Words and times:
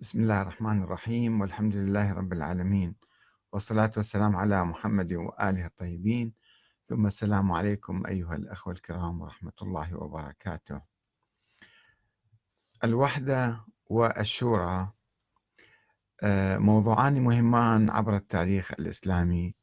بسم 0.00 0.20
الله 0.20 0.42
الرحمن 0.42 0.82
الرحيم 0.82 1.40
والحمد 1.40 1.76
لله 1.76 2.12
رب 2.12 2.32
العالمين 2.32 2.94
والصلاة 3.52 3.90
والسلام 3.96 4.36
على 4.36 4.64
محمد 4.64 5.12
وآله 5.12 5.66
الطيبين. 5.66 6.32
ثم 6.88 7.06
السلام 7.06 7.52
عليكم 7.52 8.06
أيها 8.06 8.34
الأخوة 8.34 8.72
الكرام 8.72 9.20
ورحمة 9.20 9.52
الله 9.62 9.96
وبركاته. 9.96 10.80
الوحدة 12.84 13.64
والشورى 13.86 14.92
آه، 16.22 16.58
موضوعان 16.58 17.20
مهمان 17.20 17.90
عبر 17.90 18.16
التاريخ 18.16 18.72
الإسلامي. 18.78 19.54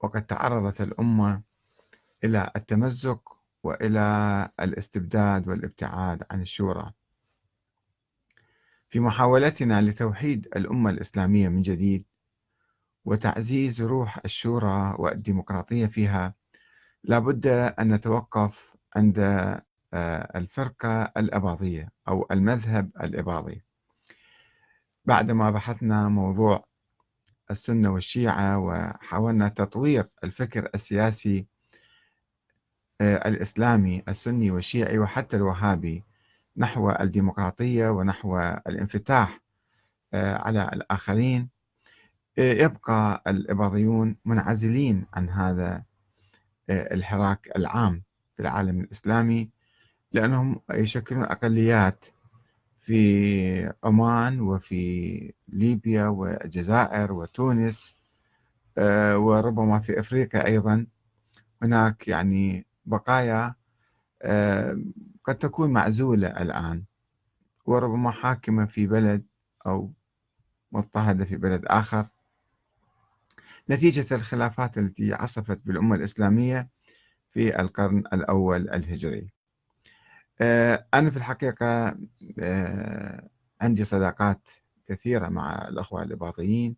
وقد 0.00 0.26
تعرضت 0.26 0.80
الأمة 0.80 1.42
إلى 2.24 2.50
التمزق 2.56 3.40
وإلى 3.62 4.48
الاستبداد 4.60 5.48
والابتعاد 5.48 6.24
عن 6.30 6.42
الشورى. 6.42 6.92
في 8.88 9.00
محاولتنا 9.00 9.82
لتوحيد 9.82 10.46
الأمة 10.56 10.90
الإسلامية 10.90 11.48
من 11.48 11.62
جديد 11.62 12.04
وتعزيز 13.04 13.82
روح 13.82 14.18
الشورى 14.24 14.94
والديمقراطية 14.98 15.86
فيها 15.86 16.34
لابد 17.04 17.46
أن 17.46 17.94
نتوقف 17.94 18.76
عند 18.96 19.18
آه، 19.92 20.38
الفرقة 20.38 21.02
الأباضية 21.16 21.92
أو 22.08 22.26
المذهب 22.30 22.90
الإباضي. 23.02 23.62
بعدما 25.04 25.50
بحثنا 25.50 26.08
موضوع 26.08 26.64
السنة 27.50 27.92
والشيعة 27.92 28.58
وحاولنا 28.58 29.48
تطوير 29.48 30.08
الفكر 30.24 30.68
السياسي 30.74 31.46
آه، 33.00 33.28
الإسلامي 33.28 34.02
السني 34.08 34.50
والشيعي 34.50 34.98
وحتى 34.98 35.36
الوهابي 35.36 36.04
نحو 36.56 36.90
الديمقراطية 36.90 37.88
ونحو 37.88 38.38
الانفتاح 38.38 39.40
آه، 40.14 40.36
على 40.36 40.70
الآخرين. 40.72 41.48
آه، 42.38 42.52
يبقى 42.52 43.22
الإباضيون 43.26 44.16
منعزلين 44.24 45.06
عن 45.14 45.28
هذا 45.30 45.82
آه، 46.70 46.94
الحراك 46.94 47.48
العام 47.56 48.02
في 48.36 48.42
العالم 48.42 48.80
الإسلامي 48.80 49.50
لأنهم 50.12 50.60
يشكلون 50.72 51.24
أقليات 51.24 52.04
في 52.80 53.72
عمان 53.84 54.40
وفي 54.40 55.32
ليبيا 55.48 56.06
والجزائر 56.06 57.12
وتونس 57.12 57.96
وربما 59.16 59.80
في 59.80 60.00
أفريقيا 60.00 60.46
أيضا. 60.46 60.86
هناك 61.62 62.08
يعني 62.08 62.66
بقايا 62.86 63.54
قد 65.24 65.38
تكون 65.40 65.72
معزولة 65.72 66.28
الآن 66.28 66.84
وربما 67.66 68.10
حاكمة 68.10 68.66
في 68.66 68.86
بلد 68.86 69.24
أو 69.66 69.92
مضطهدة 70.72 71.24
في 71.24 71.36
بلد 71.36 71.64
آخر. 71.66 72.06
نتيجة 73.70 74.14
الخلافات 74.14 74.78
التي 74.78 75.14
عصفت 75.14 75.60
بالأمة 75.64 75.96
الإسلامية 75.96 76.68
في 77.32 77.60
القرن 77.60 77.98
الأول 77.98 78.70
الهجري. 78.70 79.30
آه، 80.40 80.86
أنا 80.94 81.10
في 81.10 81.16
الحقيقة 81.16 81.96
آه، 82.38 83.28
عندي 83.60 83.84
صداقات 83.84 84.48
كثيرة 84.88 85.28
مع 85.28 85.68
الأخوة 85.68 86.02
الإباضيين 86.02 86.76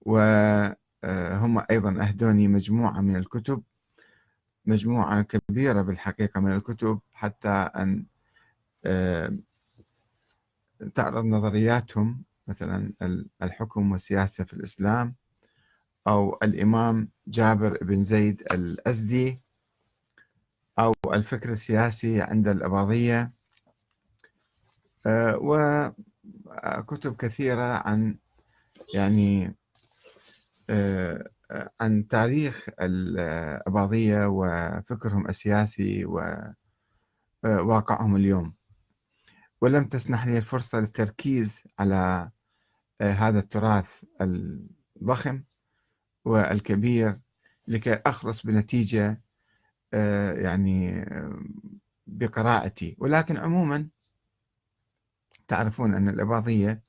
وهم 0.00 1.62
أيضا 1.70 2.02
أهدوني 2.02 2.48
مجموعة 2.48 3.00
من 3.00 3.16
الكتب 3.16 3.62
مجموعة 4.66 5.22
كبيرة 5.22 5.82
بالحقيقة 5.82 6.40
من 6.40 6.52
الكتب 6.52 7.00
حتى 7.12 7.48
أن 7.48 8.06
آه، 8.84 9.32
تعرض 10.94 11.24
نظرياتهم 11.24 12.24
مثلا 12.48 12.92
الحكم 13.42 13.92
والسياسة 13.92 14.44
في 14.44 14.52
الإسلام 14.52 15.14
أو 16.08 16.38
الإمام 16.42 17.08
جابر 17.26 17.78
بن 17.84 18.04
زيد 18.04 18.40
الأزدي 18.52 19.40
أو 20.78 20.92
الفكر 21.12 21.50
السياسي 21.50 22.22
عند 22.22 22.48
الأباضية. 22.48 23.32
آه، 25.06 25.38
وكتب 26.78 27.16
كثيرة 27.16 27.62
عن 27.88 28.18
يعني 28.94 29.54
آه، 30.70 31.30
عن 31.80 32.08
تاريخ 32.08 32.68
الأباضية 32.80 34.26
وفكرهم 34.26 35.28
السياسي 35.28 36.04
وواقعهم 37.44 38.16
اليوم. 38.16 38.54
ولم 39.60 39.84
تسنح 39.84 40.26
لي 40.26 40.38
الفرصة 40.38 40.80
للتركيز 40.80 41.64
على 41.78 42.30
هذا 43.00 43.38
التراث 43.38 44.04
الضخم 44.20 45.42
والكبير 46.24 47.20
لكي 47.68 47.94
أخلص 47.94 48.46
بنتيجة 48.46 49.20
يعني 50.32 51.06
بقراءتي. 52.06 52.96
ولكن 52.98 53.36
عموما 53.36 53.88
تعرفون 55.48 55.94
أن 55.94 56.08
الإباضية 56.08 56.82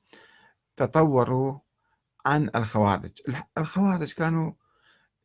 تطوروا 0.76 1.58
عن 2.26 2.50
الخوارج. 2.56 3.12
الخوارج 3.58 4.12
كانوا 4.12 4.52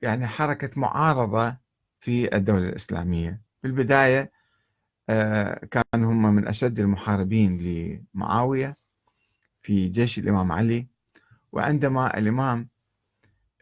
يعني 0.01 0.27
حركة 0.27 0.81
معارضة 0.81 1.57
في 1.99 2.35
الدولة 2.35 2.69
الإسلامية. 2.69 3.41
في 3.61 3.67
البداية 3.67 4.31
آه، 5.09 5.61
كانوا 5.71 6.11
هم 6.13 6.35
من 6.35 6.47
أشد 6.47 6.79
المحاربين 6.79 7.61
لمعاوية 8.15 8.77
في 9.61 9.87
جيش 9.87 10.19
الإمام 10.19 10.51
علي. 10.51 10.87
وعندما 11.51 12.17
الإمام 12.17 12.69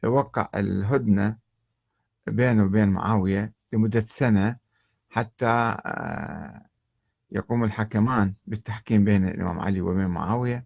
وقع 0.05 0.49
الهدنة 0.55 1.37
بينه 2.27 2.65
وبين 2.65 2.87
معاوية 2.89 3.53
لمدة 3.73 4.05
سنة 4.05 4.57
حتى 5.09 5.45
آه، 5.85 6.65
يقوم 7.31 7.63
الحكمان 7.63 8.33
بالتحكيم 8.47 9.03
بين 9.05 9.27
الإمام 9.27 9.59
علي 9.59 9.81
وبين 9.81 10.07
معاوية. 10.07 10.65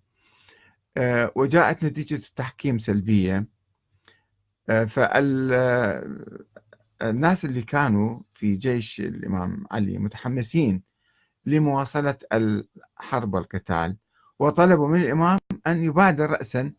وجاءت 1.36 1.84
نتيجة 1.86 2.16
التحكيم 2.16 2.78
سلبية. 2.80 3.48
آه، 4.70 4.86
فالناس 4.86 6.06
اللي 7.46 7.62
كانوا 7.62 8.20
في 8.34 8.56
جيش 8.56 9.02
الإمام 9.02 9.66
علي 9.72 9.98
متحمسين 9.98 10.84
لمواصلة 11.46 12.18
الحرب 12.34 13.34
والقتال 13.34 13.98
وطلبوا 14.40 14.88
من 14.88 15.02
الإمام 15.02 15.40
أن 15.68 15.84
يبادر 15.84 16.30
رأسا 16.30 16.74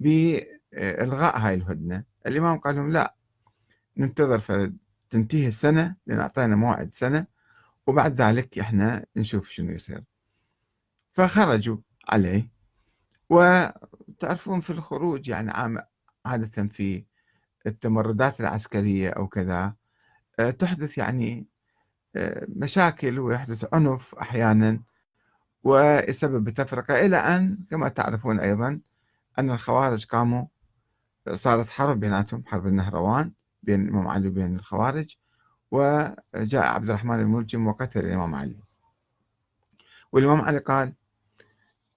بإلغاء 0.00 1.38
هاي 1.38 1.54
الهدنة. 1.54 2.04
الإمام 2.26 2.58
قال 2.58 2.76
لهم 2.76 2.90
لا 2.90 3.14
ننتظر 3.96 4.38
فتنتهي 4.40 5.48
السنة 5.48 5.96
لأن 6.06 6.20
أعطينا 6.20 6.56
موعد 6.56 6.94
سنة 6.94 7.26
وبعد 7.86 8.14
ذلك 8.20 8.58
إحنا 8.58 9.06
نشوف 9.16 9.48
شنو 9.48 9.72
يصير. 9.72 10.04
فخرجوا 11.12 11.76
عليه. 12.08 12.57
وتعرفون 13.30 14.60
في 14.60 14.70
الخروج 14.70 15.28
يعني 15.28 15.80
عادة 16.26 16.68
في 16.68 17.04
التمردات 17.66 18.40
العسكرية 18.40 19.10
أو 19.10 19.28
كذا 19.28 19.74
آه، 20.40 20.50
تحدث 20.50 20.98
يعني 20.98 21.46
آه، 22.16 22.46
مشاكل 22.48 23.18
ويحدث 23.18 23.74
عنف 23.74 24.14
أحيانا 24.14 24.82
ويسبب 25.64 26.50
تفرقة. 26.50 27.06
إلى 27.06 27.16
أن 27.16 27.58
كما 27.70 27.88
تعرفون 27.88 28.40
أيضا 28.40 28.80
أن 29.38 29.50
الخوارج 29.50 30.06
قاموا 30.06 30.46
صارت 31.34 31.68
حرب 31.70 32.00
بيناتهم 32.00 32.44
حرب 32.46 32.66
النهروان 32.66 33.32
بين 33.62 33.82
الإمام 33.82 34.08
علي 34.08 34.28
وبين 34.28 34.56
الخوارج 34.56 35.16
وجاء 35.70 36.66
عبد 36.66 36.88
الرحمن 36.88 37.20
الملجم 37.20 37.66
وقتل 37.66 38.00
الإمام 38.00 38.34
علي. 38.34 38.56
والإمام 40.12 40.40
علي 40.40 40.58
قال 40.58 40.94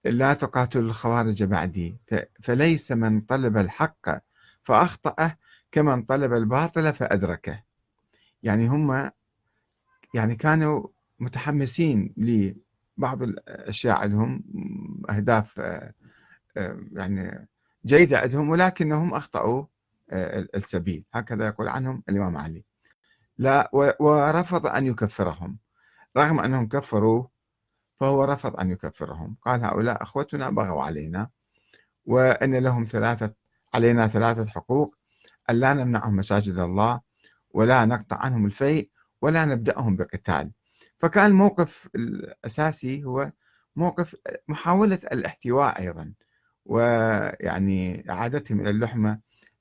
لا 0.04 0.34
تقاتل 0.34 0.78
الخوارج 0.78 1.42
بعدي. 1.42 1.96
فليس 2.42 2.92
من 2.92 3.20
طلب 3.20 3.56
الحق 3.56 4.22
فأخطأه 4.62 5.36
كمن 5.72 6.02
طلب 6.02 6.32
الباطل 6.32 6.92
فأدركه. 6.94 7.62
يعني 8.42 8.68
هم 8.68 9.10
يعني 10.14 10.36
كانوا 10.36 10.86
متحمسين 11.20 12.14
لبعض 12.16 13.22
الأشياء 13.22 13.96
عندهم 13.96 14.44
أهداف 15.10 15.60
آه، 15.60 15.92
آه، 16.56 16.80
يعني 16.92 17.48
جيدة 17.86 18.18
عندهم 18.18 18.48
ولكنهم 18.48 19.14
أخطأوا 19.14 19.64
آه، 20.10 20.46
السبيل. 20.54 21.04
هكذا 21.14 21.46
يقول 21.46 21.68
عنهم 21.68 22.02
الإمام 22.08 22.36
علي. 22.36 22.64
لا 23.38 23.70
ورفض 24.00 24.66
أن 24.66 24.86
يكفرهم. 24.86 25.58
رغم 26.16 26.40
أنهم 26.40 26.68
كفروا 26.68 27.24
فهو 28.02 28.24
رفض 28.24 28.60
أن 28.60 28.70
يكفرهم. 28.70 29.36
قال 29.42 29.64
هؤلاء 29.64 30.02
أخوتنا 30.02 30.50
بغوا 30.50 30.82
علينا 30.82 31.28
وأن 32.06 32.54
لهم 32.54 32.84
ثلاثة 32.84 33.34
علينا 33.74 34.06
ثلاثة 34.06 34.50
حقوق. 34.50 34.96
ألا 35.50 35.74
نمنعهم 35.74 36.16
مساجد 36.16 36.58
الله 36.58 37.00
ولا 37.50 37.84
نقطع 37.84 38.16
عنهم 38.16 38.46
الفيء 38.46 38.90
ولا 39.20 39.44
نبدأهم 39.44 39.96
بقتال. 39.96 40.50
فكان 40.98 41.26
الموقف 41.26 41.88
الأساسي 41.94 43.04
هو 43.04 43.32
موقف 43.76 44.16
محاولة 44.48 44.98
الاحتواء 45.12 45.80
أيضا 45.80 46.12
ويعني 46.64 48.10
إعادتهم 48.10 48.60
إلى 48.60 48.70
اللحمة 48.70 49.18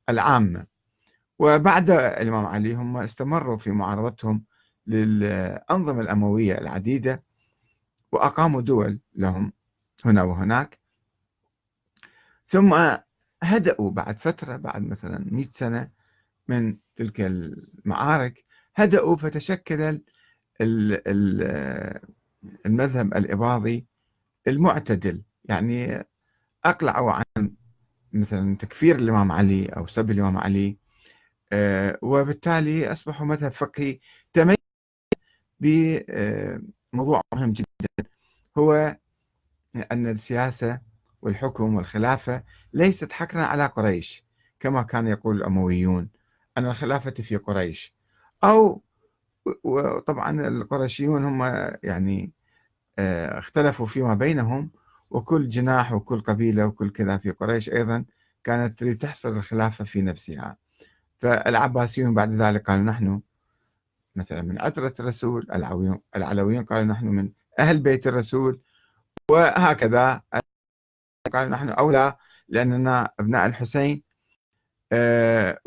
العامة. 0.10 0.66
وبعد 1.40 1.92
الإمام 1.92 2.46
علي 2.46 2.74
هم 2.74 2.98
استمروا 2.98 3.58
في 3.58 3.72
معارضتهم 3.72 4.44
للأنظمة 4.88 6.02
الأموية 6.02 6.58
العديدة 6.58 7.31
وأقاموا 8.12 8.62
دول 8.62 9.00
لهم 9.16 9.54
هنا 10.06 10.24
وهناك. 10.24 10.80
ثم 12.48 12.98
هدأوا 13.44 13.92
بعد 13.92 14.18
فترة 14.18 14.56
بعد 14.58 14.82
مثلا 14.82 15.26
100 15.32 15.46
سنة 15.50 15.92
من 16.48 16.78
تلك 16.96 17.22
المعارك 17.22 18.46
هدأوا 18.76 19.16
فتشكل 19.16 20.02
المذهب 22.66 23.14
الإباضي 23.14 23.86
المعتدل. 24.48 25.24
يعني 25.46 26.04
أقلعوا 26.66 27.12
عن 27.12 27.54
مثلا 28.14 28.58
تكفير 28.58 28.96
الإمام 28.96 29.32
علي 29.32 29.66
أو 29.66 29.88
سب 29.88 30.12
الإمام 30.12 30.38
علي 30.38 30.78
آه، 31.54 32.00
وبالتالي 32.02 32.92
أصبحوا 32.92 33.26
مذهب 33.28 33.52
فقهي 33.52 34.00
تميز 34.34 34.58
بموضوع 36.94 37.22
مهم 37.34 37.54
جدا. 37.54 38.10
هو 38.58 38.98
أن 39.92 40.08
السياسة 40.08 40.80
والحكم 41.22 41.76
والخلافة 41.76 42.44
ليست 42.74 43.12
حكرا 43.12 43.42
على 43.42 43.66
قريش 43.66 44.24
كما 44.60 44.84
كان 44.84 45.08
يقول 45.08 45.36
الأمويون 45.38 46.10
أن 46.58 46.66
الخلافة 46.66 47.12
في 47.12 47.38
قريش. 47.38 47.94
أو 48.44 48.82
وطبعا 49.64 50.48
القرشيون 50.48 51.26
هم 51.26 51.44
يعني 51.84 52.32
آه، 53.00 53.40
اختلفوا 53.40 53.86
فيما 53.86 54.14
بينهم 54.16 54.72
وكل 55.10 55.50
جناح 55.50 55.94
وكل 55.94 56.22
قبيلة 56.22 56.66
وكل 56.66 56.90
كذا 56.90 57.18
في 57.18 57.32
قريش 57.32 57.70
أيضا 57.70 58.06
كانت 58.44 58.80
تريد 58.80 58.98
تحصر 58.98 59.30
الخلافة 59.30 59.86
في 59.86 60.02
نفسها. 60.02 60.58
فالعباسيون 61.20 62.14
بعد 62.14 62.32
ذلك 62.34 62.68
قالوا 62.68 62.84
نحن 62.84 63.22
مثلا 64.16 64.42
من 64.42 64.62
عترة 64.62 64.94
الرسول 65.00 65.48
العلويون 66.16 66.66
قالوا 66.66 66.84
نحن 66.92 67.08
من 67.08 67.32
أهل 67.60 67.80
بيت 67.80 68.08
الرسول 68.08 68.62
وهكذا 69.32 70.22
قالوا 71.34 71.50
نحن 71.52 71.70
أولى 71.70 72.16
لأننا 72.48 73.10
أبناء 73.20 73.46
الحسين 73.46 74.04
آه، 74.92 75.58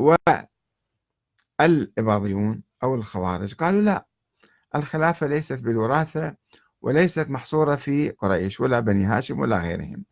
والإباضيون 1.61 2.63
أو 2.83 2.95
الخوارج 2.95 3.55
قالوا 3.55 3.81
لا 3.83 4.07
الخلافة 4.75 5.27
ليست 5.27 5.61
بالوراثة 5.61 6.37
وليست 6.81 7.29
محصورة 7.29 7.77
في 7.77 8.11
قريش 8.11 8.61
ولا 8.61 8.81
بني 8.81 9.05
هاشم 9.05 9.41
ولا 9.41 9.59
غيرهم. 9.59 10.05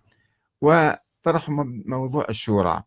وطرحوا 0.61 1.65
موضوع 1.87 2.27
الشورى. 2.31 2.83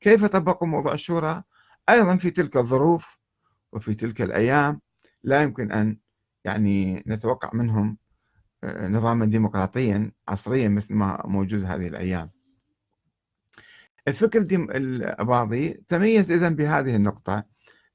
كيف 0.00 0.24
طبقوا 0.24 0.68
موضوع 0.68 0.92
الشورى؟ 0.94 1.42
أيضا 1.88 2.16
في 2.16 2.30
تلك 2.30 2.56
الظروف 2.56 3.18
وفي 3.74 3.94
تلك 3.94 4.22
الأيام 4.22 4.80
لا 5.22 5.42
يمكن 5.42 5.72
أن 5.72 5.98
يعني 6.44 7.04
نتوقع 7.06 7.50
منهم 7.54 7.98
آه، 8.64 8.88
نظاما 8.88 9.26
ديمقراطيا 9.26 10.12
عصريا 10.28 10.68
مثل 10.68 10.94
ما 10.94 11.22
موجود 11.26 11.64
هذه 11.64 11.88
الأيام. 11.88 12.30
الفكر 14.08 14.38
الأباضي 14.76 15.84
تميز 15.88 16.32
إذن 16.32 16.56
بهذه 16.56 16.96
النقطة 16.96 17.44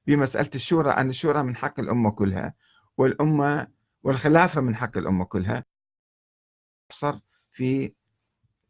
بمسألة 0.08 0.50
الشورى 0.56 0.90
أن 0.90 1.10
الشورى 1.10 1.44
من 1.44 1.56
حق 1.56 1.80
الأمة 1.80 2.12
كلها 2.12 2.54
والأمة 2.98 3.68
والخلافة 4.04 4.62
من 4.62 4.76
حق 4.76 4.98
الأمة 4.98 5.26
كلها. 5.26 5.66
صار 6.92 7.20
في 7.52 7.94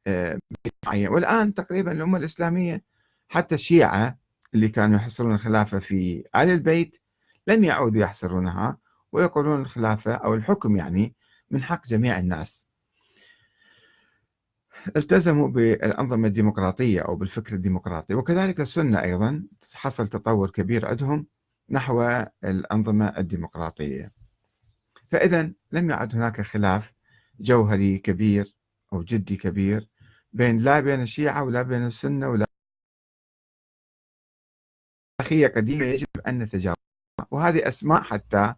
آه، 0.07 0.39
معين. 0.85 1.07
والآن 1.07 1.53
تقريبا 1.53 1.91
الأمة 1.91 2.17
الإسلامية 2.17 2.83
حتى 3.29 3.55
الشيعة 3.55 4.17
اللي 4.54 4.69
كانوا 4.69 4.98
يحصرون 4.98 5.34
الخلافة 5.34 5.80
في 5.80 6.24
آل 6.36 6.50
البيت 6.50 6.98
لم 7.48 7.63
يعودوا 7.63 8.01
يحصرونها 8.01 8.78
ويقولون 9.12 9.62
الخلافة 9.62 10.13
أو 10.13 10.34
الحكم 10.34 10.75
يعني 10.75 11.16
من 11.51 11.63
حق 11.63 11.88
جميع 11.88 12.19
الناس. 12.19 12.68
التزموا 14.96 15.48
بالأنظمة 15.48 16.28
الديمقراطية 16.28 17.01
أو 17.01 17.16
بالفكر 17.16 17.56
الديمقراطي 17.56 18.13
وكذلك 18.13 18.62
السنة 18.62 19.01
أيضا 19.01 19.44
حصل 19.74 20.07
تطور 20.07 20.50
كبير 20.50 20.86
عندهم 20.86 21.28
نحو 21.69 22.25
الأنظمة 22.44 23.07
الديمقراطية. 23.18 24.12
فإذا 25.07 25.51
لم 25.72 25.90
يعد 25.90 26.16
هناك 26.16 26.42
خلاف 26.42 26.94
جوهري 27.40 27.98
كبير 27.98 28.56
أو 28.94 29.04
جدي 29.04 29.38
كبير 29.38 29.90
بين 30.34 30.57
لا 30.57 30.80
بين 30.80 31.01
الشيعة 31.01 31.44
ولا 31.44 31.62
بين 31.62 31.86
السنة 31.86 32.30
ولا 32.30 32.46
تاريخية 35.29 35.47
قديمة 35.47 35.85
يجب 35.85 36.07
أن 36.27 36.39
نتجاوزها 36.39 36.75
وهذه 37.31 37.67
أسماء 37.67 38.01
حتى 38.01 38.53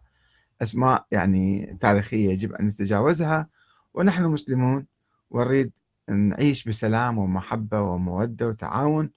أسماء 0.62 1.06
يعني 1.10 1.76
تاريخية 1.80 2.30
يجب 2.30 2.52
أن 2.52 2.66
نتجاوزها 2.66 3.48
ونحن 3.94 4.24
مسلمون 4.24 4.86
ونريد 5.30 5.72
نعيش 6.08 6.68
بسلام 6.68 7.18
ومحبة 7.18 7.80
ومودة 7.80 8.48
وتعاون 8.48 9.10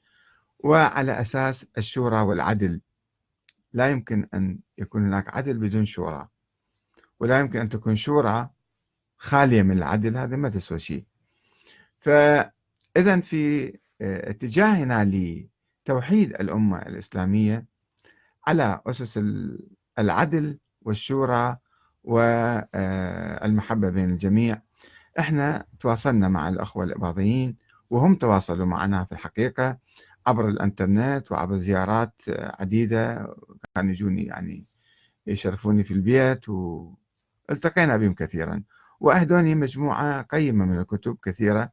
وعلى 0.60 1.22
أساس 1.22 1.66
الشورى 1.78 2.22
والعدل. 2.22 2.82
لا 3.74 3.90
يمكن 3.90 4.28
أن 4.34 4.60
يكون 4.78 5.06
هناك 5.06 5.36
عدل 5.36 5.58
بدون 5.58 5.86
شورى 5.86 6.28
ولا 7.20 7.40
يمكن 7.40 7.60
أن 7.60 7.70
تكون 7.70 7.96
شورى 7.96 8.50
خالية 9.18 9.62
من 9.62 9.78
العدل 9.78 10.18
هذا 10.18 10.36
ما 10.36 10.50
تسوى 10.50 10.80
شيء. 10.80 11.06
فإذا 12.00 13.20
في 13.22 13.74
اتجاهنا 14.02 15.04
لتوحيد 15.86 16.34
الأمة 16.34 16.78
الإسلامية 16.78 17.66
على 18.48 18.82
أسس 18.88 19.20
العدل 20.00 20.58
والشورى 20.82 21.58
والمحبة 22.04 23.90
بين 23.90 24.10
الجميع. 24.10 24.62
إحنا 25.20 25.66
تواصلنا 25.80 26.30
مع 26.30 26.50
الأخوة 26.50 26.84
الإباضيين 26.84 27.56
وهم 27.90 28.16
تواصلوا 28.16 28.66
معنا 28.66 29.04
في 29.06 29.12
الحقيقة 29.12 29.78
عبر 30.28 30.48
الإنترنت 30.48 31.32
وعبر 31.32 31.58
زيارات 31.58 32.22
عديدة 32.30 33.36
كانوا 33.76 33.92
يجوني 33.92 34.24
يعني 34.26 34.66
يشرفوني 35.28 35.84
في 35.84 35.94
البيت 35.94 36.50
والتقينا 36.50 37.98
بهم 37.98 38.14
كثيرا. 38.14 38.64
وأهدوني 39.00 39.56
مجموعة 39.56 40.22
قيمة 40.22 40.66
من 40.66 40.80
الكتب 40.80 41.18
كثيرة. 41.24 41.72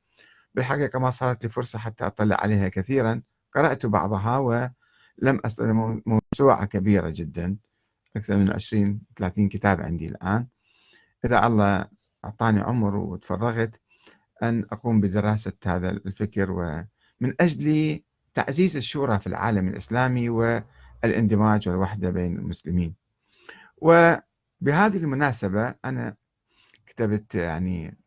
بالحقيقة 0.54 0.98
ما 0.98 1.10
صارت 1.10 1.44
لي 1.44 1.50
فرصة 1.50 1.78
حتى 1.78 2.06
أطلع 2.06 2.36
عليها 2.36 2.68
كثيرا. 2.68 3.22
قرأت 3.54 3.86
بعضها 3.86 4.38
ولم 4.38 5.38
أصل 5.44 5.64
موسوعة 6.06 6.64
كبيرة 6.64 7.12
جدا 7.14 7.56
أكثر 8.16 8.36
من 8.36 8.52
20 8.52 9.00
30 9.16 9.48
كتاب 9.48 9.80
عندي 9.80 10.08
الآن. 10.08 10.46
إذا 11.24 11.46
الله 11.46 11.86
أعطاني 12.24 12.60
عمر 12.60 12.96
وتفرغت 12.96 13.80
أن 14.42 14.64
أقوم 14.72 15.00
بدراسة 15.00 15.52
هذا 15.66 15.90
الفكر 15.90 16.50
ومن 16.50 17.34
أجل 17.40 18.00
تعزيز 18.34 18.76
الشورى 18.76 19.18
في 19.18 19.26
العالم 19.26 19.68
الإسلامي 19.68 20.28
والاندماج 20.28 21.68
والوحدة 21.68 22.10
بين 22.10 22.36
المسلمين. 22.36 22.94
وبهذه 23.76 24.96
المناسبة 24.96 25.74
أنا 25.84 26.16
كتبت 26.86 27.34
يعني 27.34 28.01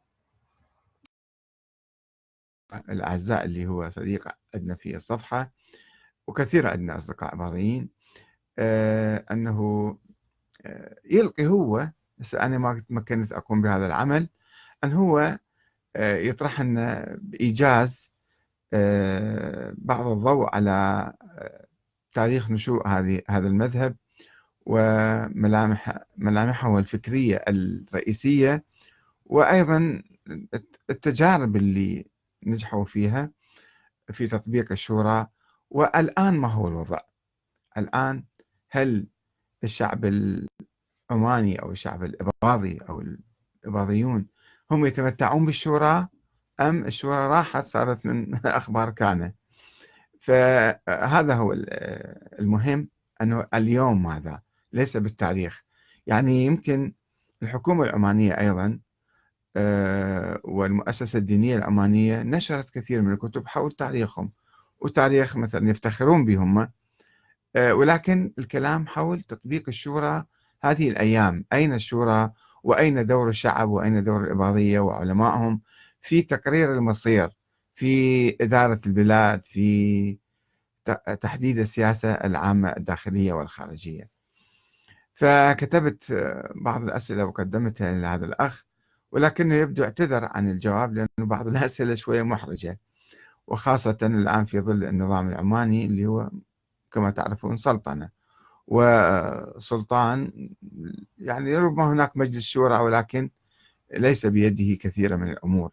الأعزاء 2.89 3.46
اللي 3.46 3.67
هو 3.67 3.89
صديق 3.89 4.27
عندنا 4.55 4.75
في 4.75 4.96
الصفحة 4.98 5.51
وكثير 6.27 6.67
عندنا 6.67 6.98
أصدقاء 6.98 7.36
بعضيين 7.36 7.89
آه، 8.60 9.25
أنه 9.32 9.98
آه، 10.65 10.96
يلقي 11.05 11.48
هو 11.48 11.89
بس 12.17 12.36
أنا 12.36 12.58
ما 12.58 12.84
تمكنت 12.89 13.32
أقوم 13.34 13.62
بهذا 13.62 13.86
العمل 13.86 14.29
أن 14.84 14.94
هو 14.94 15.39
آه، 15.96 16.15
يطرح 16.17 16.62
لنا 16.62 17.17
بإيجاز 17.22 18.12
بعض 19.77 20.08
الضوء 20.08 20.55
على 20.55 21.13
تاريخ 22.12 22.51
نشوء 22.51 22.88
هذه 22.88 23.22
هذا 23.29 23.48
المذهب 23.48 23.96
وملامح 24.65 26.00
ملامحه 26.17 26.79
الفكرية 26.79 27.44
الرئيسية 27.48 28.63
وأيضا 29.25 30.01
التجارب 30.89 31.55
اللي 31.55 32.05
نجحوا 32.46 32.86
فيها 32.86 33.32
في 34.12 34.28
تطبيق 34.28 34.72
الشورى 34.72 35.28
والآن 35.70 36.38
ما 36.38 36.48
هو 36.48 36.68
الوضع؟ 36.68 36.98
الآن 37.78 38.24
هل 38.70 39.08
الشعب 39.64 40.06
العماني 40.06 41.62
أو 41.62 41.72
الشعب 41.72 42.04
الإباضي 42.04 42.78
أو 42.90 43.04
الإباضيون 43.66 44.28
هم 44.72 44.86
يتمتعون 44.86 45.46
بالشورى 45.46 46.08
أم 46.60 46.86
الشورى 46.86 47.28
راحت 47.28 47.66
صارت 47.66 48.06
من 48.06 48.36
أخبار 48.46 48.90
كان 48.90 49.34
فهذا 50.22 51.34
هو 51.36 51.54
المهم 52.40 52.90
أنه 53.22 53.48
اليوم 53.54 54.04
ماذا؟ 54.04 54.42
ليس 54.74 54.98
بالتاريخ. 54.98 55.64
يعني 56.08 56.46
يمكن 56.46 56.94
الحكومة 57.44 57.84
العمانية 57.84 58.32
أيضا 58.40 58.80
والمؤسسة 60.44 61.20
الدينية 61.20 61.58
العمانية 61.58 62.24
نشرت 62.24 62.70
كثير 62.70 63.02
من 63.02 63.14
الكتب 63.14 63.48
حول 63.48 63.72
تاريخهم 63.72 64.32
وتاريخ 64.80 65.38
مثلا 65.38 65.70
يفتخرون 65.70 66.26
بهم 66.26 66.68
آه، 67.56 67.74
ولكن 67.74 68.34
الكلام 68.40 68.88
حول 68.88 69.22
تطبيق 69.22 69.64
الشورى 69.68 70.26
هذه 70.62 70.90
الأيام 70.90 71.46
أين 71.54 71.74
الشورى؟ 71.74 72.32
وأين 72.64 73.06
دور 73.06 73.30
الشعب؟ 73.30 73.70
وأين 73.70 74.04
دور 74.04 74.24
الإباضية 74.24 74.80
وعلمائهم؟ 74.80 75.62
في 76.02 76.22
تقرير 76.22 76.74
المصير 76.74 77.30
في 77.76 78.30
إدارة 78.42 78.82
البلاد 78.86 79.44
في 79.46 80.18
تحديد 81.22 81.58
السياسة 81.58 82.12
العامة 82.12 82.70
الداخلية 82.70 83.34
والخارجية. 83.34 84.10
فكتبت 85.16 86.12
آه، 86.12 86.54
بعض 86.56 86.84
الأسئلة 86.84 87.26
وقدمتها 87.26 87.92
لهذا 87.92 88.26
الأخ 88.26 88.66
ولكنه 89.15 89.55
يبدو 89.55 89.84
اعتذر 89.84 90.29
عن 90.31 90.50
الجواب 90.50 90.93
لأن 90.93 91.07
بعض 91.19 91.48
الأسئلة 91.48 91.95
شوية 91.95 92.24
محرجة 92.24 92.79
وخاصة 93.48 93.98
الآن 94.01 94.45
في 94.45 94.60
ظل 94.60 94.84
النظام 94.84 95.29
العماني 95.29 95.86
اللي 95.86 96.05
هو 96.05 96.29
كما 96.91 97.10
تعرفون 97.12 97.57
سلطنة. 97.57 98.10
وسلطان 98.67 100.31
يعني 101.17 101.57
ربما 101.57 101.93
هناك 101.93 102.17
مجلس 102.17 102.43
شورى 102.43 102.77
ولكن 102.77 103.29
ليس 103.93 104.25
بيده 104.25 104.77
كثير 104.81 105.17
من 105.17 105.29
الأمور. 105.29 105.72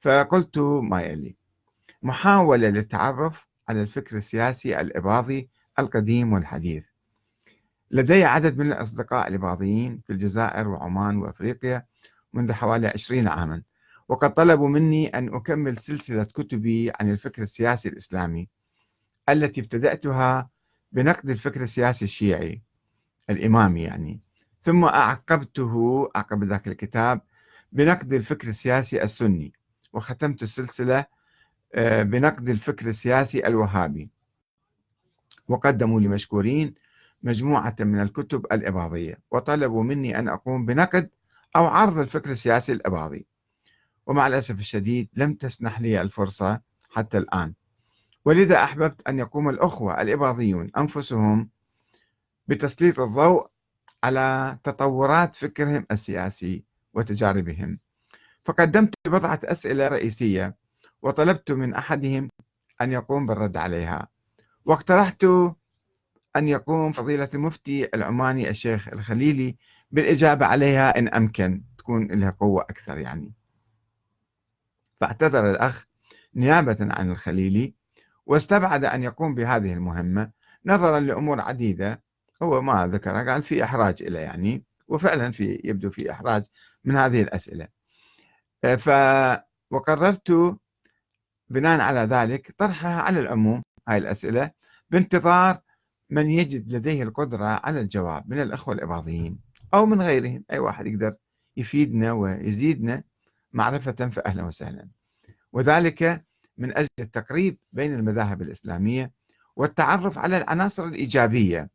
فقلت 0.00 0.58
ما 0.82 1.02
يلي؟ 1.02 1.36
محاولة 2.02 2.68
للتعرف 2.68 3.46
على 3.68 3.82
الفكر 3.82 4.16
السياسي 4.16 4.80
الإباضي 4.80 5.48
القديم 5.78 6.32
والحديث. 6.32 6.84
لدي 7.90 8.24
عدد 8.24 8.58
من 8.58 8.66
الأصدقاء 8.66 9.28
الإباضيين 9.28 10.00
في 10.06 10.12
الجزائر 10.12 10.68
وعمان 10.68 11.16
وأفريقيا 11.16 11.86
منذ 12.38 12.52
حوالي 12.52 12.86
عشرين 12.86 13.28
عاما. 13.28 13.62
وقد 14.08 14.34
طلبوا 14.34 14.68
مني 14.68 15.08
أن 15.08 15.34
أكمل 15.34 15.78
سلسلة 15.78 16.24
كتبي 16.24 16.92
عن 17.00 17.10
الفكر 17.10 17.42
السياسي 17.42 17.88
الإسلامي 17.88 18.48
التي 19.28 19.60
ابتدأتها 19.60 20.50
بنقد 20.92 21.30
الفكر 21.30 21.60
السياسي 21.62 22.04
الشيعي 22.04 22.62
الإمامي 23.30 23.82
يعني. 23.82 24.20
ثم 24.62 24.84
أعقبته 24.84 26.08
عقب 26.14 26.44
ذاك 26.44 26.68
الكتاب 26.68 27.20
بنقد 27.72 28.12
الفكر 28.12 28.48
السياسي 28.48 29.02
السني 29.02 29.52
وختمت 29.92 30.42
السلسلة 30.42 31.04
آه، 31.74 32.02
بنقد 32.02 32.48
الفكر 32.48 32.86
السياسي 32.88 33.46
الوهابي. 33.46 34.10
وقدموا 35.48 36.00
لي 36.00 36.08
مشكورين 36.08 36.74
مجموعة 37.22 37.76
من 37.80 38.00
الكتب 38.00 38.46
الإباضية. 38.52 39.18
وطلبوا 39.30 39.82
مني 39.82 40.18
أن 40.18 40.28
أقوم 40.28 40.66
بنقد 40.66 41.10
أو 41.56 41.66
عرض 41.66 41.98
الفكر 41.98 42.30
السياسي 42.30 42.72
الإباضي. 42.72 43.26
ومع 44.06 44.26
الأسف 44.26 44.58
الشديد 44.58 45.08
لم 45.14 45.34
تسنح 45.34 45.80
لي 45.80 46.00
الفرصة 46.02 46.60
حتى 46.90 47.18
الآن. 47.18 47.54
ولذا 48.24 48.64
أحببت 48.64 49.08
أن 49.08 49.18
يقوم 49.18 49.48
الأخوة 49.48 50.02
الإباضيون 50.02 50.70
أنفسهم 50.76 51.50
بتسليط 52.48 53.00
الضوء 53.00 53.46
على 54.04 54.58
تطورات 54.64 55.36
فكرهم 55.36 55.86
السياسي 55.90 56.64
وتجاربهم. 56.94 57.78
فقدمت 58.44 58.94
بضعة 59.06 59.40
أسئلة 59.44 59.88
رئيسية 59.88 60.56
وطلبت 61.02 61.52
من 61.52 61.74
أحدهم 61.74 62.28
أن 62.80 62.92
يقوم 62.92 63.26
بالرد 63.26 63.56
عليها. 63.56 64.08
واقترحت 64.64 65.24
أن 66.36 66.48
يقوم 66.48 66.92
فضيلة 66.92 67.28
المفتي 67.34 67.88
العماني 67.94 68.50
الشيخ 68.50 68.88
الخليلي 68.88 69.56
بالإجابة 69.90 70.46
عليها 70.46 70.98
إن 70.98 71.08
أمكن 71.08 71.64
تكون 71.78 72.06
لها 72.06 72.30
قوة 72.30 72.62
أكثر 72.62 72.98
يعني. 72.98 73.32
فاعتذر 75.00 75.50
الأخ 75.50 75.84
نيابة 76.34 76.76
عن 76.80 77.10
الخليلي 77.10 77.74
واستبعد 78.26 78.84
أن 78.84 79.02
يقوم 79.02 79.34
بهذه 79.34 79.72
المهمة 79.72 80.30
نظرا 80.66 81.00
لأمور 81.00 81.40
عديدة. 81.40 82.02
هو 82.42 82.62
ما 82.62 82.86
ذكرها 82.86 83.32
قال 83.32 83.42
في 83.42 83.64
إحراج 83.64 84.02
إلى 84.02 84.18
يعني 84.18 84.64
وفعلا 84.88 85.32
في 85.32 85.60
يبدو 85.64 85.90
في 85.90 86.10
إحراج 86.10 86.42
من 86.84 86.96
هذه 86.96 87.22
الأسئلة. 87.22 87.68
ف 88.62 88.90
وقررت 89.70 90.58
بناء 91.50 91.80
على 91.80 92.00
ذلك 92.00 92.54
طرحها 92.58 93.02
على 93.02 93.20
العموم 93.20 93.62
هاي 93.88 93.98
الأسئلة 93.98 94.50
بانتظار 94.90 95.60
من 96.10 96.30
يجد 96.30 96.72
لديه 96.72 97.02
القدرة 97.02 97.46
على 97.46 97.80
الجواب 97.80 98.30
من 98.30 98.42
الأخوة 98.42 98.74
الإباضيين. 98.74 99.38
أو 99.74 99.86
من 99.86 100.02
غيرهم 100.02 100.44
أي 100.50 100.58
واحد 100.58 100.86
يقدر 100.86 101.14
يفيدنا 101.56 102.12
ويزيدنا 102.12 103.02
معرفة 103.52 104.08
فأهلا 104.08 104.44
وسهلا. 104.44 104.88
وذلك 105.52 106.24
من 106.58 106.76
أجل 106.76 106.88
التقريب 107.00 107.58
بين 107.72 107.94
المذاهب 107.94 108.42
الإسلامية 108.42 109.12
والتعرف 109.56 110.18
على 110.18 110.36
العناصر 110.36 110.84
الإيجابية 110.84 111.70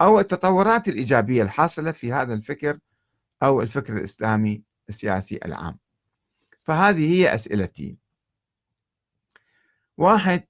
أو 0.00 0.20
التطورات 0.20 0.88
الإيجابية 0.88 1.42
الحاصلة 1.42 1.92
في 1.92 2.12
هذا 2.12 2.34
الفكر 2.34 2.78
أو 3.42 3.62
الفكر 3.62 3.96
الإسلامي 3.96 4.62
السياسي 4.88 5.38
العام. 5.44 5.78
فهذه 6.60 7.12
هي 7.12 7.34
أسئلتي. 7.34 7.96
واحد 9.96 10.42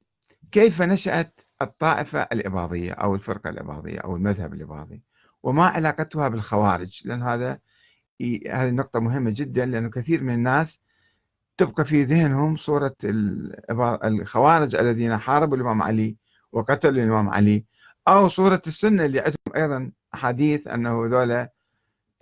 كيف 0.52 0.82
نشأت 0.82 1.40
الطائفة 1.62 2.22
الإباضية 2.22 2.92
أو 2.92 3.14
الفرقة 3.14 3.50
الإباضية 3.50 3.98
أو 3.98 4.16
المذهب 4.16 4.54
الإباضي؟ 4.54 5.02
وما 5.42 5.64
علاقتها 5.66 6.28
بالخوارج 6.28 7.02
لأن 7.04 7.22
هذا 7.22 7.58
هذه 8.50 8.68
النقطة 8.68 9.00
مهمة 9.00 9.30
جدا 9.30 9.66
لأنه 9.66 9.90
كثير 9.90 10.22
من 10.22 10.34
الناس 10.34 10.80
تبقى 11.56 11.84
في 11.84 12.04
ذهنهم 12.04 12.56
صورة 12.56 12.94
الخوارج 14.04 14.74
الذين 14.76 15.16
حاربوا 15.18 15.56
الإمام 15.56 15.82
علي 15.82 16.16
وقتلوا 16.52 17.04
الإمام 17.04 17.28
علي 17.28 17.64
أو 18.08 18.28
صورة 18.28 18.62
السنة 18.66 19.04
اللي 19.04 19.20
عندهم 19.20 19.56
أيضا 19.56 19.92
أحاديث 20.14 20.66
أنه 20.66 21.06
ذولا 21.06 21.52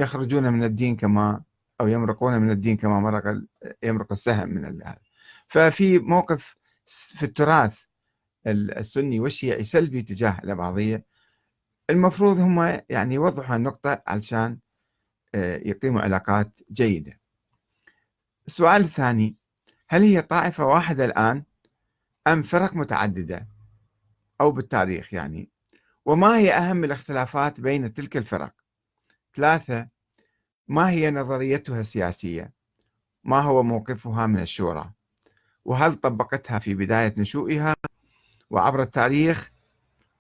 يخرجون 0.01 0.53
من 0.53 0.65
الدين 0.65 0.97
كما 0.97 1.43
أو 1.81 1.89
يمرقون 1.89 2.39
من 2.39 2.51
الدين 2.51 2.77
كما 2.77 3.01
مرق 3.01 3.43
يمرق 3.83 4.13
السهم 4.13 4.49
من 4.49 4.83
هذا. 4.83 4.99
ففي 5.49 5.99
موقف 5.99 6.57
في 6.87 7.23
التراث 7.23 7.81
السني 8.47 9.21
والشيعي 9.21 9.65
سلبي 9.65 10.03
تجاه 10.03 10.39
الإباضية 10.45 11.05
المفروض 11.91 12.39
هم 12.39 12.81
يعني 12.89 13.15
يوضحوا 13.15 13.57
النقطة 13.57 14.03
علشان 14.07 14.59
آه، 15.35 15.57
يقيموا 15.57 16.01
علاقات 16.01 16.61
جيدة. 16.73 17.21
السؤال 18.47 18.83
الثاني 18.83 19.37
هل 19.89 20.03
هي 20.03 20.23
طائفة 20.23 20.67
واحدة 20.67 21.05
الآن 21.05 21.45
أم 22.27 22.43
فرق 22.43 22.75
متعددة؟ 22.75 23.49
أو 24.41 24.53
بالتاريخ 24.53 25.15
يعني. 25.15 25.51
وما 26.05 26.39
هي 26.39 26.53
أهم 26.53 26.85
الاختلافات 26.85 27.61
بين 27.61 27.93
تلك 27.93 28.17
الفرق؟ 28.17 28.55
ثلاثة 29.35 29.89
ما 30.69 30.91
هي 30.91 31.11
نظريتها 31.11 31.81
السياسية؟ 31.81 32.53
ما 33.25 33.41
هو 33.41 33.63
موقفها 33.63 34.27
من 34.27 34.41
الشورى؟ 34.43 34.93
وهل 35.65 35.95
طبقتها 35.95 36.59
في 36.59 36.75
بداية 36.75 37.15
نشوئها؟ 37.17 37.75
وعبر 38.51 38.83
التاريخ 38.83 39.54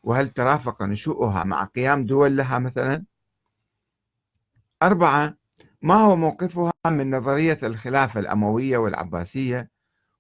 وهل 0.04 0.28
ترافق 0.28 0.82
نشوئها 0.82 1.44
مع 1.44 1.64
قيام 1.64 2.06
دول 2.06 2.37
لها 2.37 2.58
مثلا؟ 2.58 3.04
أربعة 4.82 5.37
ما 5.82 5.94
هو 5.94 6.16
موقفها 6.16 6.73
من 6.87 7.11
نظرية 7.16 7.58
الخلافة 7.62 8.20
الأموية 8.20 8.78
والعباسية 8.78 9.70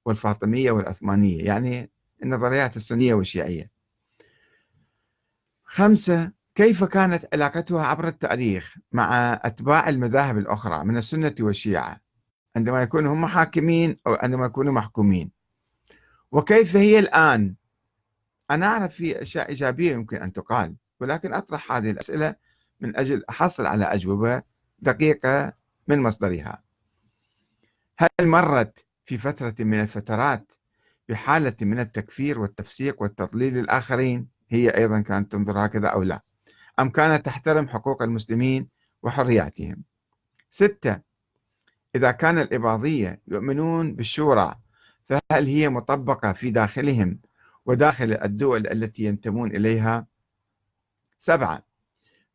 والفاطمية 0.04 0.70
والعثمانية؟ 0.70 1.44
يعني 1.44 1.90
النظريات 2.22 2.76
السنية 2.76 3.14
والشيعية. 3.14 3.70
خمسة 5.64 6.32
كيف 6.54 6.84
كانت 6.84 7.26
علاقتها 7.32 7.86
عبر 7.86 8.08
التاريخ 8.08 8.76
مع 8.92 9.40
أتباع 9.42 9.88
المذاهب 9.88 10.38
الأخرى 10.38 10.84
من 10.84 10.96
السنة 10.96 11.34
والشيعة؟ 11.40 12.00
عندما 12.56 12.82
يكونوا 12.82 13.12
هم 13.12 13.26
حاكمين 13.26 13.96
أو 14.06 14.14
عندما 14.14 14.46
يكونوا 14.46 14.72
محكومين. 14.72 15.30
وكيف 16.32 16.76
هي 16.76 16.98
الآن 16.98 17.54
أنا 18.50 18.66
أعرف 18.66 18.94
في 18.94 19.22
أشياء 19.22 19.48
إيجابية 19.48 19.92
يمكن 19.92 20.16
أن 20.16 20.32
تقال 20.32 20.74
ولكن 21.00 21.32
أطرح 21.32 21.72
هذه 21.72 21.90
الأسئلة 21.90 22.34
من 22.80 22.96
أجل 22.96 23.24
أحصل 23.30 23.66
على 23.66 23.84
أجوبة 23.84 24.42
دقيقة 24.78 25.52
من 25.88 25.98
مصدرها. 26.02 26.62
هل 27.98 28.08
مرت 28.20 28.84
في 29.04 29.18
فترة 29.18 29.54
من 29.58 29.80
الفترات 29.80 30.52
بحالة 31.08 31.56
من 31.62 31.80
التكفير 31.80 32.38
والتفسيق 32.38 33.02
والتضليل 33.02 33.58
الآخرين 33.58 34.28
هي 34.50 34.68
أيضا 34.70 35.00
كانت 35.00 35.32
تنظر 35.32 35.66
هكذا 35.66 35.88
أو 35.88 36.02
لا؟ 36.02 36.22
أم 36.80 36.90
كانت 36.90 37.26
تحترم 37.26 37.68
حقوق 37.68 38.02
المسلمين 38.02 38.68
وحرياتهم؟ 39.02 39.82
ستة 40.50 41.00
إذا 41.94 42.10
كان 42.10 42.38
الإباضية 42.38 43.20
يؤمنون 43.28 43.94
بالشورى 43.94 44.54
فهل 45.04 45.46
هي 45.46 45.68
مطبقة 45.68 46.32
في 46.32 46.50
داخلهم 46.50 47.18
وداخل 47.66 48.12
الدول 48.12 48.66
التي 48.66 49.02
ينتمون 49.02 49.50
إليها 49.50 50.06
سبعة 51.18 51.66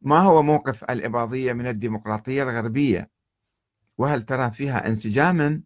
ما 0.02 0.20
هو 0.20 0.42
موقف 0.44 0.84
الإباضية 0.84 1.54
من 1.54 1.68
الديمقراطية 1.68 2.44
الغربية؟ 2.44 3.10
وهل 3.98 4.24
ترى 4.24 4.52
فيها 4.52 4.88
انسجاما 4.88 5.62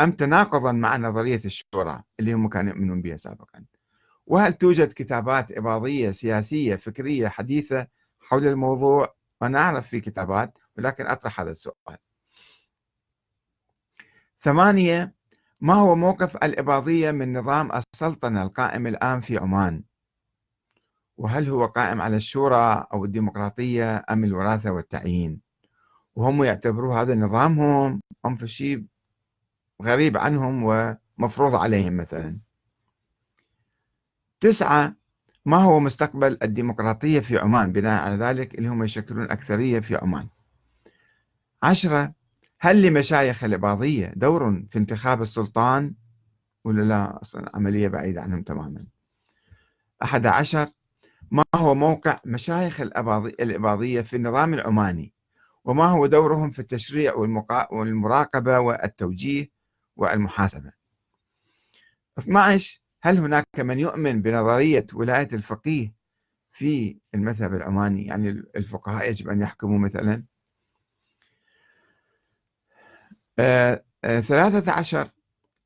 أم 0.00 0.12
تناقضا 0.12 0.72
مع 0.72 0.96
نظرية 0.96 1.40
الشورى 1.44 2.02
اللي 2.20 2.32
هم 2.32 2.48
كانوا 2.48 2.72
يؤمنون 2.72 3.02
بها 3.02 3.16
سابقا؟ 3.16 3.64
وهل 4.26 4.52
توجد 4.52 4.92
كتابات 4.92 5.52
إباضية 5.52 6.10
سياسية 6.10 6.76
فكرية 6.76 7.28
حديثة 7.28 7.86
حول 8.20 8.46
الموضوع؟ 8.46 9.14
وأنا 9.40 9.58
أعرف 9.58 9.88
في 9.88 10.00
كتابات 10.00 10.58
ولكن 10.78 11.06
أطرح 11.06 11.40
هذا 11.40 11.50
السؤال. 11.50 11.96
ثمانية 14.40 15.14
ما 15.60 15.74
هو 15.74 15.94
موقف 15.94 16.36
الإباضية 16.36 17.10
من 17.10 17.38
نظام 17.38 17.70
السلطنة 17.72 18.42
القائم 18.42 18.86
الآن 18.86 19.20
في 19.20 19.38
عمان؟ 19.38 19.82
وهل 21.16 21.48
هو 21.48 21.66
قائم 21.66 22.02
على 22.02 22.16
الشورى 22.16 22.86
أو 22.92 23.04
الديمقراطية 23.04 24.04
أم 24.10 24.24
الوراثة 24.24 24.70
والتعيين؟ 24.70 25.40
وهم 26.14 26.44
يعتبروا 26.44 26.94
هذا 27.00 27.14
نظامهم؟ 27.14 28.00
أم 28.26 28.36
في 28.36 28.48
شيء 28.48 28.84
غريب 29.82 30.16
عنهم 30.16 30.64
ومفروض 30.64 31.54
عليهم 31.54 31.96
مثلا. 31.96 32.38
تسعة 34.40 34.94
ما 35.46 35.56
هو 35.56 35.80
مستقبل 35.80 36.38
الديمقراطية 36.42 37.20
في 37.20 37.38
عمان؟ 37.38 37.72
بناء 37.72 38.02
على 38.04 38.16
ذلك 38.24 38.54
اللي 38.54 38.68
هم 38.68 38.82
يشكلون 38.84 39.30
أكثرية 39.30 39.80
في 39.80 39.96
عمان. 39.96 40.28
عشرة 41.62 42.17
هل 42.60 42.82
لمشايخ 42.82 43.44
الإباضية 43.44 44.12
دور 44.16 44.62
في 44.70 44.78
انتخاب 44.78 45.22
السلطان 45.22 45.94
ولا 46.64 46.82
لا؟ 46.82 47.22
أصلا 47.22 47.50
عملية 47.54 47.88
بعيدة 47.88 48.22
عنهم 48.22 48.42
تماما. 48.42 48.86
أحد 50.02 50.26
عشر 50.26 50.68
ما 51.30 51.44
هو 51.54 51.74
موقع 51.74 52.16
مشايخ 52.26 52.80
الإباضية 52.80 54.00
في 54.00 54.16
النظام 54.16 54.54
العماني؟ 54.54 55.12
وما 55.64 55.84
هو 55.84 56.06
دورهم 56.06 56.50
في 56.50 56.58
التشريع 56.58 57.14
والمراقبة 57.70 58.58
والتوجيه 58.58 59.50
والمحاسبة؟ 59.96 60.72
12 62.18 62.80
هل 63.02 63.18
هناك 63.18 63.46
من 63.58 63.78
يؤمن 63.78 64.22
بنظرية 64.22 64.86
ولاية 64.94 65.28
الفقيه 65.32 65.94
في 66.52 66.98
المذهب 67.14 67.54
العماني؟ 67.54 68.06
يعني 68.06 68.28
الفقهاء 68.56 69.10
يجب 69.10 69.28
أن 69.28 69.40
يحكموا 69.40 69.78
مثلا. 69.78 70.24
ثلاثة 74.02 74.72
عشر. 74.72 75.10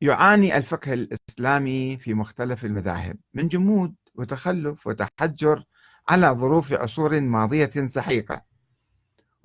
يعاني 0.01 0.57
الفقه 0.57 0.93
الإسلامي 0.93 1.97
في 1.97 2.15
مختلف 2.15 2.65
المذاهب 2.65 3.17
من 3.35 3.49
جمود 3.49 3.95
وتخلف 4.15 4.87
وتحجر 4.87 5.65
على 6.09 6.27
ظروف 6.27 6.73
عصور 6.73 7.21
ماضية 7.21 7.71
سحيقة. 7.87 8.43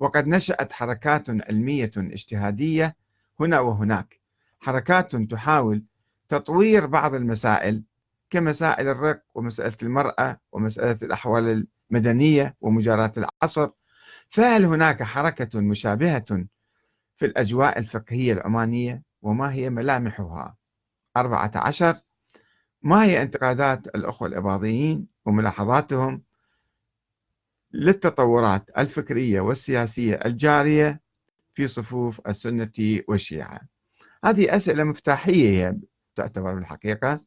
وقد 0.00 0.26
نشأت 0.26 0.72
حركات 0.72 1.30
علمية 1.30 1.90
اجتهادية 1.96 2.96
هنا 3.40 3.60
وهناك. 3.60 4.20
حركات 4.60 5.16
تحاول 5.16 5.84
تطوير 6.28 6.86
بعض 6.86 7.14
المسائل 7.14 7.82
كمسائل 8.30 8.88
الرق 8.88 9.22
ومسألة 9.34 9.76
المرأة 9.82 10.40
ومسألة 10.52 10.98
الأحوال 11.02 11.66
المدنية 11.90 12.56
ومجاراة 12.60 13.12
العصر. 13.16 13.68
فهل 14.30 14.64
هناك 14.64 15.02
حركة 15.02 15.60
مشابهة 15.60 16.46
في 17.18 17.26
الأجواء 17.26 17.78
الفقهية 17.78 18.32
العمانية 18.32 19.02
وما 19.22 19.52
هي 19.52 19.70
ملامحها. 19.70 20.56
أربعة 21.16 21.50
عشر 21.54 22.00
ما 22.82 23.04
هي 23.04 23.22
انتقادات 23.22 23.86
الأخوة 23.86 24.28
الإباضيين 24.28 25.06
وملاحظاتهم 25.24 26.22
للتطورات 27.72 28.70
الفكرية 28.78 29.40
والسياسية 29.40 30.14
الجارية 30.14 31.00
في 31.54 31.68
صفوف 31.68 32.20
السنة 32.28 33.00
والشيعة؟ 33.08 33.60
هذه 34.24 34.56
أسئلة 34.56 34.84
مفتاحية 34.84 35.48
هي 35.50 35.76
تعتبر 36.16 36.54
بالحقيقة 36.54 37.20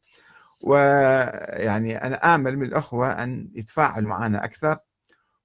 ويعني 0.60 1.96
أنا 1.96 2.34
آمل 2.34 2.56
من 2.56 2.66
الأخوة 2.66 3.22
أن 3.22 3.50
يتفاعلوا 3.54 4.10
معنا 4.10 4.44
أكثر 4.44 4.78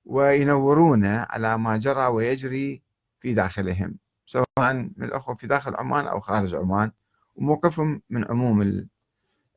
وينورونا 0.05 1.27
على 1.29 1.57
ما 1.57 1.77
جرى 1.77 2.05
ويجري 2.05 2.83
في 3.19 3.33
داخلهم. 3.33 3.97
سواء 4.27 4.73
من 4.73 5.03
الأخوة 5.03 5.35
في 5.35 5.47
داخل 5.47 5.75
عمان 5.75 6.07
أو 6.07 6.19
خارج 6.19 6.55
عمان 6.55 6.91
وموقفهم 7.35 8.01
من 8.09 8.31
عموم 8.31 8.87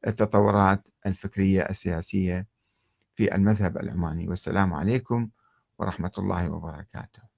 التطورات 0.07 0.89
الفكرية 1.07 1.63
السياسية 1.63 2.47
في 3.15 3.35
المذهب 3.35 3.79
العماني. 3.79 4.29
والسلام 4.29 4.75
عليكم 4.75 5.31
ورحمة 5.79 6.13
الله 6.19 6.53
وبركاته. 6.53 7.30